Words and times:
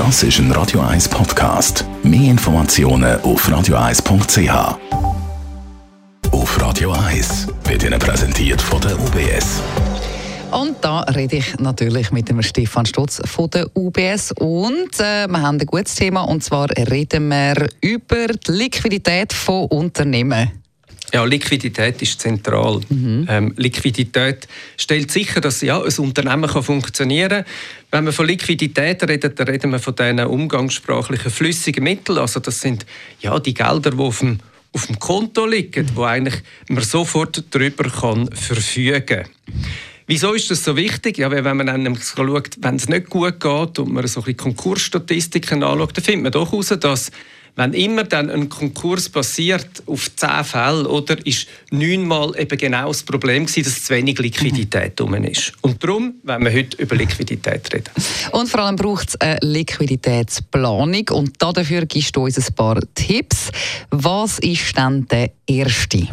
Das 0.00 0.22
ist 0.22 0.38
ein 0.38 0.50
Radio 0.52 0.80
1 0.80 1.10
Podcast. 1.10 1.84
Mehr 2.02 2.30
Informationen 2.30 3.20
auf 3.20 3.46
radio1.ch. 3.46 4.78
Auf 6.32 6.58
Radio 6.58 6.92
1 6.92 7.48
wird 7.64 7.82
Ihnen 7.82 7.98
präsentiert 7.98 8.62
von 8.62 8.80
der 8.80 8.98
UBS. 8.98 9.60
Und 10.52 10.76
da 10.80 11.00
rede 11.00 11.36
ich 11.36 11.58
natürlich 11.58 12.12
mit 12.12 12.30
dem 12.30 12.40
Stefan 12.40 12.86
Stutz 12.86 13.20
von 13.26 13.50
der 13.50 13.66
UBS. 13.76 14.32
Und 14.32 14.98
äh, 15.00 15.28
wir 15.28 15.42
haben 15.42 15.60
ein 15.60 15.66
gutes 15.66 15.96
Thema, 15.96 16.22
und 16.22 16.42
zwar 16.42 16.70
reden 16.70 17.28
wir 17.28 17.68
über 17.82 18.28
die 18.28 18.52
Liquidität 18.52 19.34
von 19.34 19.66
Unternehmen. 19.66 20.50
Ja, 21.12 21.24
Liquidität 21.24 22.00
ist 22.02 22.20
zentral. 22.20 22.80
Mhm. 22.88 23.26
Ähm, 23.28 23.54
Liquidität 23.56 24.46
stellt 24.76 25.10
sicher, 25.10 25.40
dass 25.40 25.60
ja, 25.60 25.82
ein 25.82 25.98
Unternehmen 25.98 26.48
kann 26.48 26.62
funktionieren 26.62 27.44
kann. 27.44 27.44
Wenn 27.90 28.04
wir 28.06 28.12
von 28.12 28.26
Liquidität 28.26 29.02
reden, 29.08 29.34
dann 29.34 29.48
reden 29.48 29.72
wir 29.72 29.80
von 29.80 29.94
diesen 29.96 30.20
umgangssprachlichen 30.20 31.30
flüssigen 31.30 31.82
Mitteln. 31.82 32.18
Also 32.18 32.38
das 32.40 32.60
sind 32.60 32.86
ja, 33.20 33.38
die 33.40 33.54
Gelder, 33.54 33.90
die 33.90 33.98
auf 33.98 34.20
dem, 34.20 34.38
auf 34.72 34.86
dem 34.86 34.98
Konto 34.98 35.46
liegen, 35.46 35.86
mhm. 35.86 35.96
wo 35.96 36.04
eigentlich 36.04 36.42
man 36.68 36.84
sofort 36.84 37.42
darüber 37.50 37.90
kann 37.90 38.30
verfügen 38.32 39.06
kann. 39.06 39.26
Wieso 40.06 40.32
ist 40.32 40.50
das 40.50 40.64
so 40.64 40.76
wichtig? 40.76 41.18
Ja, 41.18 41.30
wenn 41.30 41.56
man 41.56 41.68
dann 41.68 41.96
schaut, 41.96 42.56
wenn 42.60 42.74
es 42.74 42.88
nicht 42.88 43.10
gut 43.10 43.38
geht 43.38 43.78
und 43.78 43.92
man 43.92 44.04
so 44.08 44.20
ein 44.20 44.24
bisschen 44.24 44.36
Konkursstatistiken 44.38 45.62
anschaut, 45.62 45.96
dann 45.96 46.04
findet 46.04 46.22
man 46.24 46.32
doch 46.32 46.50
heraus, 46.50 46.74
dass 46.80 47.12
wenn 47.56 47.72
immer 47.72 48.04
dann 48.04 48.30
ein 48.30 48.48
Konkurs 48.48 49.08
passiert 49.08 49.82
auf 49.86 50.14
zehn 50.16 50.44
Fälle, 50.44 50.88
oder, 50.88 51.24
ist 51.26 51.46
neunmal 51.70 52.32
eben 52.38 52.58
genau 52.58 52.88
das 52.88 53.02
Problem 53.02 53.46
gewesen, 53.46 53.64
dass 53.64 53.84
zu 53.84 53.94
wenig 53.94 54.18
Liquidität 54.18 54.98
mhm. 55.00 55.24
ist. 55.24 55.52
Und 55.60 55.82
darum 55.82 56.14
wenn 56.22 56.44
wir 56.44 56.52
heute 56.52 56.76
über 56.76 56.96
Liquidität 56.96 57.72
reden. 57.72 57.90
Und 58.32 58.48
vor 58.48 58.60
allem 58.60 58.76
braucht 58.76 59.08
es 59.10 59.20
eine 59.20 59.38
Liquiditätsplanung. 59.42 61.08
Und 61.10 61.34
dafür 61.40 61.86
gibst 61.86 62.16
du 62.16 62.24
uns 62.24 62.38
ein 62.38 62.54
paar 62.54 62.80
Tipps. 62.94 63.50
Was 63.90 64.38
ist 64.38 64.76
dann 64.76 65.06
der 65.08 65.30
erste? 65.46 66.08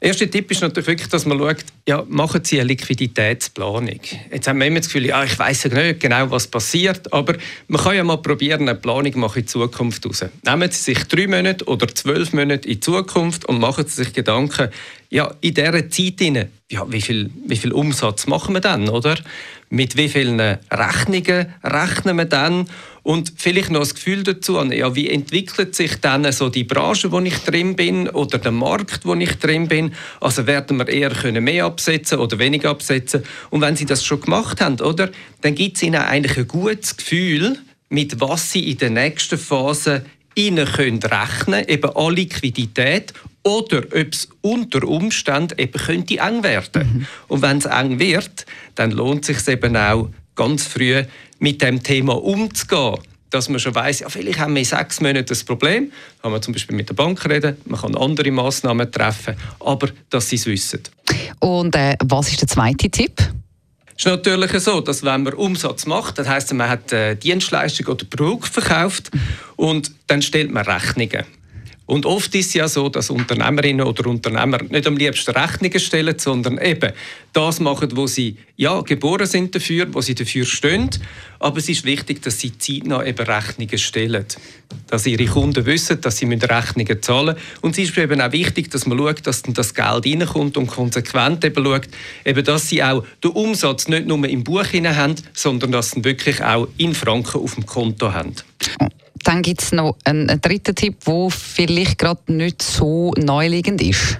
Der 0.00 0.08
erste 0.08 0.30
Tipp 0.30 0.48
ist 0.52 0.60
natürlich 0.60 0.86
wirklich, 0.86 1.08
dass 1.08 1.26
man 1.26 1.38
schaut, 1.38 1.64
ja, 1.88 2.04
machen 2.08 2.44
Sie 2.44 2.60
eine 2.60 2.68
Liquiditätsplanung. 2.68 4.00
Jetzt 4.32 4.46
haben 4.46 4.60
wir 4.60 4.66
immer 4.66 4.78
das 4.78 4.86
Gefühl, 4.86 5.06
ja, 5.06 5.24
ich 5.24 5.36
weiß 5.36 5.64
ja 5.64 5.74
nicht 5.74 6.00
genau, 6.00 6.30
was 6.30 6.46
passiert, 6.46 7.12
aber 7.12 7.34
man 7.66 7.82
kann 7.82 7.96
ja 7.96 8.04
mal 8.04 8.18
probieren, 8.18 8.62
eine 8.62 8.76
Planung 8.76 9.18
machen 9.18 9.40
in 9.40 9.48
Zukunft 9.48 10.06
raus. 10.06 10.24
Nehmen 10.44 10.70
Sie 10.70 10.94
sich 10.94 11.02
drei 11.04 11.26
Monate 11.26 11.64
oder 11.64 11.88
zwölf 11.88 12.32
Monate 12.32 12.68
in 12.68 12.80
Zukunft 12.80 13.46
und 13.46 13.58
machen 13.58 13.86
Sie 13.88 14.04
sich 14.04 14.12
Gedanken, 14.12 14.68
ja, 15.10 15.34
in 15.40 15.54
dieser 15.54 15.90
Zeit, 15.90 16.20
rein, 16.20 16.48
ja, 16.70 16.90
wie, 16.92 17.00
viel, 17.00 17.30
wie 17.46 17.56
viel 17.56 17.72
Umsatz 17.72 18.26
machen 18.26 18.54
wir 18.54 18.60
dann, 18.60 18.88
oder? 18.88 19.16
Mit 19.70 19.96
wie 19.96 20.08
vielen 20.08 20.40
Rechnungen 20.40 21.52
rechnen 21.64 22.16
wir 22.16 22.24
dann? 22.26 22.68
Und 23.08 23.32
vielleicht 23.36 23.70
noch 23.70 23.80
das 23.80 23.94
Gefühl 23.94 24.22
dazu, 24.22 24.62
ja, 24.64 24.94
wie 24.94 25.08
entwickelt 25.08 25.74
sich 25.74 25.98
dann 25.98 26.30
so 26.30 26.50
die 26.50 26.64
Branche, 26.64 27.10
wo 27.10 27.18
ich 27.20 27.38
drin 27.38 27.74
bin, 27.74 28.06
oder 28.06 28.36
der 28.36 28.52
Markt, 28.52 29.06
wo 29.06 29.14
ich 29.14 29.38
drin 29.38 29.66
bin? 29.66 29.94
Also 30.20 30.46
werden 30.46 30.76
wir 30.76 30.86
eher 30.88 31.08
können 31.08 31.42
mehr 31.42 31.64
absetzen 31.64 32.18
oder 32.18 32.38
weniger 32.38 32.68
absetzen? 32.68 33.22
Und 33.48 33.62
wenn 33.62 33.76
Sie 33.76 33.86
das 33.86 34.04
schon 34.04 34.20
gemacht 34.20 34.60
haben, 34.60 34.78
oder, 34.82 35.08
dann 35.40 35.54
gibt 35.54 35.78
es 35.78 35.84
Ihnen 35.84 36.02
eigentlich 36.02 36.36
ein 36.36 36.48
gutes 36.48 36.98
Gefühl, 36.98 37.56
mit 37.88 38.20
was 38.20 38.52
Sie 38.52 38.70
in 38.70 38.76
der 38.76 38.90
nächsten 38.90 39.38
Phase 39.38 40.04
Ihnen 40.34 40.66
können 40.66 41.02
rechnen 41.02 41.66
eben 41.66 41.96
an 41.96 42.14
Liquidität 42.14 43.14
oder 43.42 43.78
ob 43.78 44.12
es 44.12 44.28
unter 44.42 44.86
Umständen 44.86 45.58
eben 45.58 45.72
könnte 45.72 46.18
eng 46.18 46.42
werden. 46.42 46.92
Mhm. 46.92 47.06
Und 47.28 47.40
wenn 47.40 47.56
es 47.56 47.64
eng 47.64 47.98
wird, 47.98 48.44
dann 48.74 48.90
lohnt 48.90 49.26
es 49.26 49.46
sich 49.46 49.54
eben 49.54 49.78
auch 49.78 50.10
ganz 50.38 50.66
früh 50.66 51.02
mit 51.40 51.60
dem 51.60 51.82
Thema 51.82 52.14
umzugehen. 52.22 52.96
Dass 53.30 53.50
man 53.50 53.60
schon 53.60 53.74
weiß, 53.74 54.00
ja, 54.00 54.08
vielleicht 54.08 54.38
haben 54.38 54.54
wir 54.54 54.60
in 54.60 54.64
sechs 54.64 55.02
Monaten 55.02 55.26
das 55.26 55.44
Problem. 55.44 55.92
Kann 56.22 56.32
man 56.32 56.40
zum 56.40 56.54
Beispiel 56.54 56.74
mit 56.74 56.88
der 56.88 56.94
Bank 56.94 57.22
reden, 57.28 57.58
man 57.66 57.78
kann 57.78 57.94
andere 57.94 58.30
Massnahmen 58.30 58.90
treffen, 58.90 59.36
aber 59.60 59.90
dass 60.08 60.30
sie 60.30 60.36
es 60.36 60.46
wissen. 60.46 60.80
Und 61.40 61.76
äh, 61.76 61.96
was 62.02 62.30
ist 62.30 62.40
der 62.40 62.48
zweite 62.48 62.88
Tipp? 62.88 63.20
Es 63.98 64.06
ist 64.06 64.06
natürlich 64.06 64.52
so, 64.60 64.80
dass 64.80 65.02
wenn 65.02 65.24
man 65.24 65.34
Umsatz 65.34 65.84
macht, 65.84 66.18
das 66.18 66.28
heißt, 66.28 66.54
man 66.54 66.70
hat 66.70 66.92
äh, 66.92 67.16
Dienstleistung 67.16 67.88
oder 67.88 68.06
Produkt 68.06 68.48
verkauft 68.48 69.10
und 69.56 69.90
dann 70.06 70.22
stellt 70.22 70.50
man 70.50 70.64
Rechnungen. 70.64 71.24
Und 71.88 72.04
oft 72.04 72.34
ist 72.34 72.48
es 72.48 72.54
ja 72.54 72.68
so, 72.68 72.90
dass 72.90 73.08
Unternehmerinnen 73.08 73.86
oder 73.86 74.10
Unternehmer 74.10 74.62
nicht 74.62 74.86
am 74.86 74.98
liebsten 74.98 75.30
Rechnungen 75.30 75.80
stellen, 75.80 76.18
sondern 76.18 76.58
eben 76.58 76.92
das 77.32 77.60
machen, 77.60 77.96
wo 77.96 78.06
sie 78.06 78.36
ja, 78.56 78.82
geboren 78.82 79.26
sind 79.26 79.54
dafür, 79.54 79.86
wo 79.94 80.02
sie 80.02 80.14
dafür 80.14 80.44
stehen. 80.44 80.90
Aber 81.38 81.56
es 81.56 81.68
ist 81.70 81.86
wichtig, 81.86 82.20
dass 82.20 82.40
sie 82.40 82.58
zeitnah 82.58 83.06
eben 83.06 83.26
Rechnungen 83.26 83.78
stellen. 83.78 84.26
Dass 84.88 85.06
ihre 85.06 85.24
Kunden 85.24 85.64
wissen, 85.64 85.98
dass 86.02 86.18
sie 86.18 86.26
Rechnungen 86.26 87.00
zahlen 87.00 87.36
müssen. 87.36 87.58
Und 87.62 87.78
es 87.78 87.88
ist 87.88 87.96
eben 87.96 88.20
auch 88.20 88.32
wichtig, 88.32 88.70
dass 88.70 88.84
man 88.84 88.98
schaut, 88.98 89.26
dass 89.26 89.40
dann 89.40 89.54
das 89.54 89.72
Geld 89.72 90.04
reinkommt 90.04 90.58
und 90.58 90.66
konsequent 90.66 91.42
eben 91.42 91.64
schaut, 91.64 91.88
eben, 92.26 92.44
dass 92.44 92.68
sie 92.68 92.82
auch 92.82 93.02
den 93.24 93.30
Umsatz 93.30 93.88
nicht 93.88 94.06
nur 94.06 94.22
im 94.28 94.44
Buch 94.44 94.66
haben, 94.74 95.14
sondern 95.32 95.72
dass 95.72 95.92
sie 95.92 96.04
wirklich 96.04 96.42
auch 96.44 96.68
in 96.76 96.94
Franken 96.94 97.40
auf 97.40 97.54
dem 97.54 97.64
Konto 97.64 98.12
haben. 98.12 98.34
Dann 99.24 99.42
gibt 99.42 99.62
es 99.62 99.72
noch 99.72 99.96
einen, 100.04 100.40
dritten 100.40 100.74
Tipp, 100.74 100.96
der 101.06 101.30
vielleicht 101.30 101.98
gerade 101.98 102.32
nicht 102.32 102.62
so 102.62 103.12
neuliegend 103.16 103.82
ist. 103.82 104.18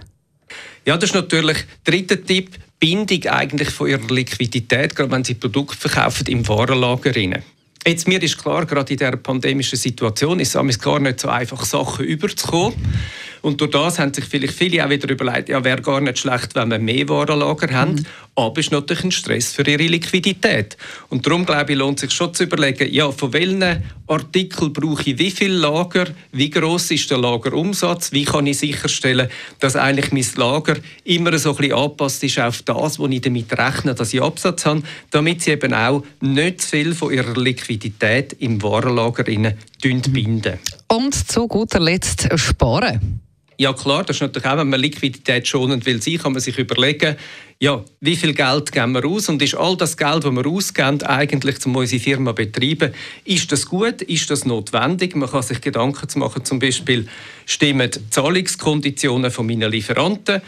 Ja, 0.84 0.96
das 0.96 1.10
ist 1.10 1.14
natürlich 1.14 1.58
der 1.86 1.92
dritte 1.92 2.22
Tipp, 2.22 2.58
Bindung 2.78 3.24
eigentlich 3.26 3.70
von 3.70 3.88
ihrer 3.88 4.06
Liquidität, 4.08 4.94
gerade 4.94 5.10
wenn 5.10 5.24
sie 5.24 5.34
Produkte 5.34 5.76
verkaufen 5.76 6.26
im 6.28 6.46
Warenlager. 6.46 7.14
Rein. 7.14 7.42
Jetzt, 7.86 8.06
mir 8.06 8.22
ist 8.22 8.38
klar, 8.38 8.66
gerade 8.66 8.92
in 8.92 8.98
dieser 8.98 9.16
pandemischen 9.16 9.78
Situation 9.78 10.40
ist 10.40 10.54
es 10.54 10.78
gar 10.78 11.00
nicht 11.00 11.20
so 11.20 11.28
einfach, 11.28 11.64
Sachen 11.64 12.04
überzukommen. 12.04 12.74
Und 13.42 13.60
durch 13.60 13.70
das 13.70 13.98
haben 13.98 14.12
sich 14.12 14.24
vielleicht 14.24 14.54
viele 14.54 14.84
auch 14.84 14.90
wieder 14.90 15.08
überlegt, 15.10 15.48
ja, 15.48 15.62
wäre 15.62 15.82
gar 15.82 16.00
nicht 16.00 16.18
schlecht, 16.18 16.54
wenn 16.54 16.70
wir 16.70 16.78
mehr 16.78 17.08
Warenlager 17.08 17.72
haben. 17.72 17.94
Mhm. 17.94 18.06
Aber 18.34 18.60
es 18.60 18.66
ist 18.66 18.72
natürlich 18.72 19.04
ein 19.04 19.10
Stress 19.10 19.52
für 19.52 19.68
ihre 19.68 19.82
Liquidität. 19.82 20.76
Und 21.08 21.26
darum, 21.26 21.44
glaube 21.44 21.72
ich, 21.72 21.78
lohnt 21.78 21.98
es 21.98 22.02
sich 22.02 22.12
schon 22.12 22.32
zu 22.32 22.44
überlegen, 22.44 22.92
ja, 22.92 23.10
von 23.10 23.32
welchen 23.32 23.82
Artikeln 24.06 24.72
brauche 24.72 25.10
ich 25.10 25.18
wie 25.18 25.30
viel 25.30 25.52
Lager, 25.52 26.06
wie 26.32 26.48
groß 26.48 26.92
ist 26.92 27.10
der 27.10 27.18
Lagerumsatz, 27.18 28.12
wie 28.12 28.24
kann 28.24 28.46
ich 28.46 28.58
sicherstellen, 28.58 29.28
dass 29.58 29.76
eigentlich 29.76 30.12
mein 30.12 30.26
Lager 30.36 30.76
immer 31.04 31.36
so 31.36 31.50
ein 31.50 31.56
bisschen 31.56 31.74
angepasst 31.74 32.22
ist 32.22 32.38
auf 32.38 32.62
das, 32.62 32.98
wo 32.98 33.06
ich 33.08 33.20
damit 33.20 33.52
rechne, 33.58 33.94
dass 33.94 34.14
ich 34.14 34.22
Absatz 34.22 34.64
habe, 34.66 34.82
damit 35.10 35.42
sie 35.42 35.50
eben 35.50 35.74
auch 35.74 36.04
nicht 36.20 36.62
zu 36.62 36.68
viel 36.68 36.94
von 36.94 37.12
ihrer 37.12 37.34
Liquidität 37.34 38.34
im 38.38 38.62
Warenlager 38.62 39.24
binden. 39.24 40.58
Und 40.88 41.14
zu 41.14 41.48
guter 41.48 41.80
Letzt 41.80 42.28
sparen. 42.36 43.20
Ja 43.60 43.72
klar, 43.72 44.04
das 44.04 44.18
ist 44.18 44.20
natürlich 44.20 44.46
auch, 44.46 44.56
wenn 44.56 44.68
man 44.68 44.78
Liquidität 44.78 45.48
schonend 45.48 45.84
will 45.84 46.00
sein, 46.00 46.18
kann 46.18 46.30
man 46.30 46.40
sich 46.40 46.56
überlegen, 46.58 47.16
ja, 47.58 47.84
wie 48.00 48.14
viel 48.14 48.32
Geld 48.32 48.70
geben 48.70 48.92
wir 48.92 49.04
aus? 49.04 49.28
Und 49.28 49.42
ist 49.42 49.56
all 49.56 49.76
das 49.76 49.96
Geld, 49.96 50.22
das 50.22 50.32
wir 50.32 50.46
ausgeben, 50.46 51.02
eigentlich, 51.02 51.66
um 51.66 51.74
unsere 51.74 52.00
Firma 52.00 52.30
zu 52.30 52.36
betreiben, 52.36 52.94
ist 53.24 53.50
das 53.50 53.66
gut, 53.66 54.02
ist 54.02 54.30
das 54.30 54.44
notwendig? 54.44 55.16
Man 55.16 55.28
kann 55.28 55.42
sich 55.42 55.60
Gedanken 55.60 56.20
machen, 56.20 56.44
zum 56.44 56.60
Beispiel, 56.60 57.08
stimmen 57.46 57.90
die 57.90 58.10
Zahlungskonditionen 58.10 59.32
von 59.32 59.46
meinen 59.48 59.72
Lieferanten, 59.72 60.40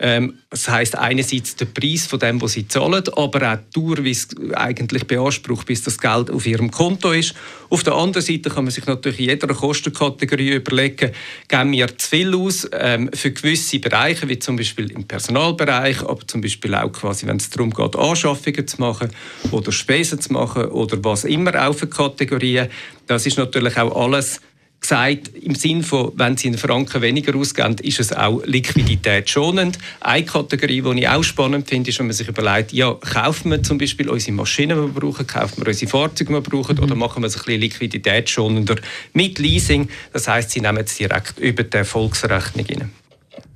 ähm, 0.00 0.38
das 0.50 0.68
heißt 0.68 0.96
einerseits 0.96 1.56
der 1.56 1.66
Preis 1.66 2.06
von 2.06 2.18
dem, 2.20 2.40
was 2.40 2.52
sie 2.52 2.68
zahlen, 2.68 3.02
aber 3.16 3.52
auch 3.52 3.58
die 3.74 3.80
Dauer, 3.80 4.04
wie 4.04 4.12
es 4.12 4.28
eigentlich 4.54 5.06
beansprucht, 5.06 5.66
bis 5.66 5.82
das 5.82 5.98
Geld 5.98 6.30
auf 6.30 6.46
ihrem 6.46 6.70
Konto 6.70 7.12
ist. 7.12 7.34
Auf 7.68 7.82
der 7.82 7.94
anderen 7.94 8.24
Seite 8.24 8.48
kann 8.48 8.64
man 8.64 8.70
sich 8.70 8.86
natürlich 8.86 9.18
in 9.20 9.26
jeder 9.26 9.48
Kostenkategorie 9.48 10.54
überlegen, 10.54 11.12
geben 11.48 11.72
wir 11.72 11.98
zu 11.98 12.08
viel 12.08 12.34
aus 12.34 12.68
ähm, 12.72 13.10
für 13.12 13.32
gewisse 13.32 13.78
Bereiche, 13.80 14.28
wie 14.28 14.38
zum 14.38 14.56
Beispiel 14.56 14.90
im 14.92 15.06
Personalbereich, 15.06 16.02
aber 16.02 16.26
zum 16.26 16.40
Beispiel 16.40 16.74
auch 16.74 16.92
quasi, 16.92 17.26
wenn 17.26 17.36
es 17.36 17.50
darum 17.50 17.70
geht, 17.70 17.96
Anschaffungen 17.96 18.66
zu 18.66 18.80
machen 18.80 19.10
oder 19.50 19.72
Spesen 19.72 20.20
zu 20.20 20.32
machen 20.32 20.66
oder 20.66 21.02
was 21.04 21.24
immer 21.24 21.66
auch 21.66 21.74
für 21.74 21.88
Kategorien. 21.88 22.68
Das 23.06 23.26
ist 23.26 23.38
natürlich 23.38 23.76
auch 23.76 23.94
alles 24.00 24.40
gesagt, 24.80 25.28
im 25.34 25.54
Sinne 25.54 25.82
von, 25.82 26.12
wenn 26.16 26.36
Sie 26.36 26.48
einen 26.48 26.58
Franken 26.58 27.02
weniger 27.02 27.36
ausgeben, 27.36 27.76
ist 27.82 28.00
es 28.00 28.12
auch 28.12 28.42
liquiditätsschonend. 28.44 29.78
Eine 30.00 30.24
Kategorie, 30.24 30.82
die 30.82 31.00
ich 31.00 31.08
auch 31.08 31.22
spannend 31.22 31.68
finde, 31.68 31.90
ist, 31.90 31.98
wenn 31.98 32.06
man 32.06 32.14
sich 32.14 32.28
überlegt, 32.28 32.72
ja, 32.72 32.94
kaufen 32.94 33.50
wir 33.50 33.62
zum 33.62 33.78
Beispiel 33.78 34.08
unsere 34.08 34.32
Maschinen, 34.32 34.76
die 34.76 34.94
wir 34.94 35.00
brauchen, 35.00 35.26
kaufen 35.26 35.62
wir 35.62 35.68
unsere 35.68 35.90
Fahrzeuge, 35.90 36.30
die 36.30 36.34
wir 36.34 36.40
brauchen, 36.40 36.76
mhm. 36.76 36.82
oder 36.82 36.94
machen 36.94 37.22
wir 37.22 37.26
es 37.26 37.36
ein 37.36 37.44
bisschen 37.44 37.60
liquiditätsschonender 37.60 38.76
mit 39.12 39.38
Leasing. 39.38 39.88
Das 40.12 40.28
heißt, 40.28 40.50
Sie 40.50 40.60
nehmen 40.60 40.84
es 40.84 40.96
direkt 40.96 41.38
über 41.38 41.64
die 41.64 41.76
Erfolgsrechnung 41.76 42.66
rein. 42.66 42.90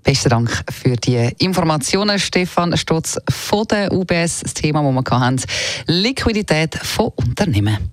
Besten 0.03 0.31
Dank 0.31 0.65
für 0.71 0.97
die 0.97 1.31
Informationen, 1.39 2.19
Stefan 2.19 2.77
Stotz 2.77 3.19
von 3.31 3.65
der 3.69 3.93
UBS. 3.93 4.41
Das 4.41 4.55
Thema, 4.55 4.83
das 4.83 5.11
wir 5.11 5.21
hatten, 5.21 5.41
Liquidität 5.87 6.75
von 6.75 7.13
Unternehmen. 7.15 7.93